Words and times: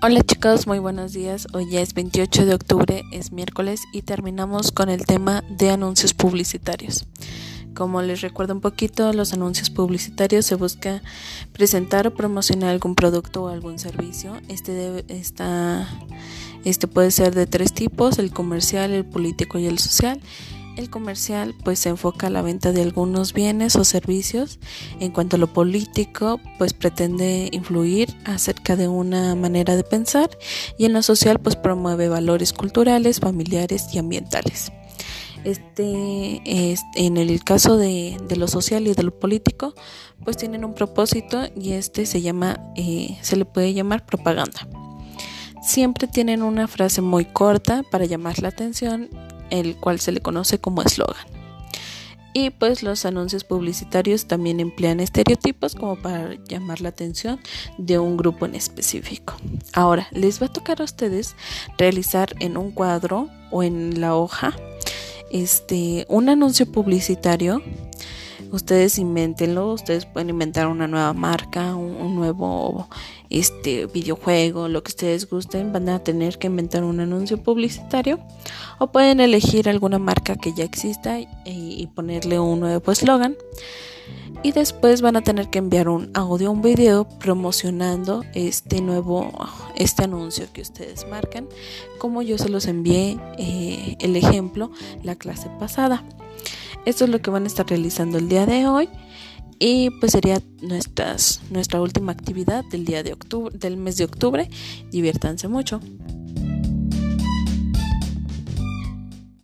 Hola 0.00 0.22
chicos, 0.22 0.68
muy 0.68 0.78
buenos 0.78 1.12
días. 1.12 1.48
Hoy 1.54 1.68
ya 1.68 1.80
es 1.80 1.92
28 1.92 2.46
de 2.46 2.54
octubre, 2.54 3.02
es 3.10 3.32
miércoles 3.32 3.82
y 3.92 4.02
terminamos 4.02 4.70
con 4.70 4.90
el 4.90 5.04
tema 5.04 5.42
de 5.50 5.70
anuncios 5.70 6.14
publicitarios. 6.14 7.04
Como 7.74 8.00
les 8.00 8.20
recuerdo 8.20 8.54
un 8.54 8.60
poquito, 8.60 9.12
los 9.12 9.32
anuncios 9.32 9.70
publicitarios 9.70 10.46
se 10.46 10.54
busca 10.54 11.02
presentar 11.52 12.06
o 12.06 12.14
promocionar 12.14 12.70
algún 12.70 12.94
producto 12.94 13.42
o 13.42 13.48
algún 13.48 13.80
servicio. 13.80 14.40
Este 14.48 14.70
debe, 14.70 15.04
este 16.64 16.86
puede 16.86 17.10
ser 17.10 17.34
de 17.34 17.48
tres 17.48 17.72
tipos, 17.72 18.20
el 18.20 18.30
comercial, 18.30 18.92
el 18.92 19.04
político 19.04 19.58
y 19.58 19.66
el 19.66 19.80
social. 19.80 20.20
El 20.78 20.90
comercial 20.90 21.56
pues 21.64 21.80
se 21.80 21.88
enfoca 21.88 22.28
a 22.28 22.30
la 22.30 22.40
venta 22.40 22.70
de 22.70 22.82
algunos 22.82 23.32
bienes 23.32 23.74
o 23.74 23.82
servicios. 23.82 24.60
En 25.00 25.10
cuanto 25.10 25.34
a 25.34 25.38
lo 25.40 25.52
político, 25.52 26.38
pues 26.56 26.72
pretende 26.72 27.48
influir 27.50 28.16
acerca 28.24 28.76
de 28.76 28.86
una 28.86 29.34
manera 29.34 29.74
de 29.74 29.82
pensar 29.82 30.30
y 30.78 30.84
en 30.84 30.92
lo 30.92 31.02
social 31.02 31.40
pues 31.40 31.56
promueve 31.56 32.08
valores 32.08 32.52
culturales, 32.52 33.18
familiares 33.18 33.88
y 33.92 33.98
ambientales. 33.98 34.70
Este, 35.42 36.42
es, 36.44 36.82
en 36.94 37.16
el 37.16 37.42
caso 37.42 37.76
de, 37.76 38.16
lo 38.36 38.46
social 38.46 38.86
y 38.86 38.94
de 38.94 39.02
lo 39.02 39.18
político, 39.18 39.74
pues 40.22 40.36
tienen 40.36 40.64
un 40.64 40.74
propósito 40.74 41.42
y 41.56 41.72
este 41.72 42.06
se 42.06 42.22
llama, 42.22 42.60
eh, 42.76 43.18
se 43.22 43.34
le 43.34 43.44
puede 43.46 43.74
llamar 43.74 44.06
propaganda. 44.06 44.68
Siempre 45.60 46.06
tienen 46.06 46.44
una 46.44 46.68
frase 46.68 47.02
muy 47.02 47.24
corta 47.24 47.82
para 47.90 48.04
llamar 48.04 48.38
la 48.38 48.50
atención 48.50 49.10
el 49.50 49.76
cual 49.76 50.00
se 50.00 50.12
le 50.12 50.20
conoce 50.20 50.58
como 50.58 50.82
eslogan. 50.82 51.26
Y 52.34 52.50
pues 52.50 52.82
los 52.82 53.04
anuncios 53.04 53.42
publicitarios 53.42 54.26
también 54.26 54.60
emplean 54.60 55.00
estereotipos 55.00 55.74
como 55.74 55.96
para 55.96 56.34
llamar 56.44 56.80
la 56.80 56.90
atención 56.90 57.40
de 57.78 57.98
un 57.98 58.16
grupo 58.16 58.46
en 58.46 58.54
específico. 58.54 59.34
Ahora, 59.72 60.08
les 60.12 60.40
va 60.40 60.46
a 60.46 60.52
tocar 60.52 60.80
a 60.80 60.84
ustedes 60.84 61.34
realizar 61.78 62.34
en 62.38 62.56
un 62.56 62.70
cuadro 62.70 63.28
o 63.50 63.62
en 63.62 64.00
la 64.00 64.14
hoja 64.14 64.54
este 65.30 66.06
un 66.08 66.28
anuncio 66.28 66.70
publicitario 66.70 67.62
ustedes 68.52 68.98
inventenlo, 68.98 69.72
ustedes 69.72 70.06
pueden 70.06 70.30
inventar 70.30 70.66
una 70.66 70.86
nueva 70.86 71.12
marca, 71.12 71.74
un, 71.74 72.14
nuevo 72.14 72.88
este 73.30 73.86
videojuego, 73.86 74.68
lo 74.68 74.82
que 74.82 74.90
ustedes 74.90 75.28
gusten, 75.28 75.72
van 75.72 75.88
a 75.88 75.98
tener 75.98 76.38
que 76.38 76.46
inventar 76.46 76.84
un 76.84 77.00
anuncio 77.00 77.42
publicitario 77.42 78.18
o 78.78 78.88
pueden 78.88 79.20
elegir 79.20 79.68
alguna 79.68 79.98
marca 79.98 80.36
que 80.36 80.52
ya 80.52 80.64
exista 80.64 81.18
y, 81.44 81.88
ponerle 81.94 82.38
un 82.38 82.60
nuevo 82.60 82.92
eslogan. 82.92 83.36
Y 84.42 84.52
después 84.52 85.02
van 85.02 85.16
a 85.16 85.22
tener 85.22 85.48
que 85.48 85.58
enviar 85.58 85.88
un 85.88 86.10
audio, 86.14 86.52
un 86.52 86.62
video 86.62 87.06
promocionando 87.18 88.24
este 88.34 88.80
nuevo, 88.80 89.32
este 89.76 90.04
anuncio 90.04 90.46
que 90.52 90.62
ustedes 90.62 91.06
marcan, 91.08 91.48
como 91.98 92.22
yo 92.22 92.38
se 92.38 92.48
los 92.48 92.66
envié 92.66 93.18
eh, 93.36 93.96
el 93.98 94.16
ejemplo 94.16 94.70
la 95.02 95.16
clase 95.16 95.50
pasada. 95.58 96.04
Esto 96.88 97.04
es 97.04 97.10
lo 97.10 97.20
que 97.20 97.28
van 97.28 97.44
a 97.44 97.48
estar 97.48 97.68
realizando 97.68 98.16
el 98.16 98.30
día 98.30 98.46
de 98.46 98.66
hoy 98.66 98.88
y 99.58 99.90
pues 100.00 100.12
sería 100.12 100.40
nuestra 101.50 101.82
última 101.82 102.12
actividad 102.12 102.64
del 102.64 102.86
día 102.86 103.02
de 103.02 103.12
octubre, 103.12 103.54
del 103.58 103.76
mes 103.76 103.98
de 103.98 104.04
octubre. 104.04 104.48
Diviértanse 104.90 105.48
mucho. 105.48 105.82